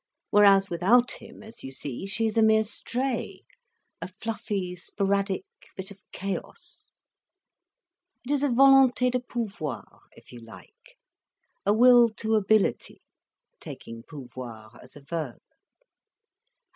[0.31, 3.43] Whereas without him, as you see, she is a mere stray,
[4.01, 5.43] a fluffy sporadic
[5.77, 6.89] bit of chaos.
[8.25, 10.97] It is a volonté de pouvoir, if you like,
[11.67, 13.03] a will to ability,
[13.59, 15.43] taking pouvoir as a verb."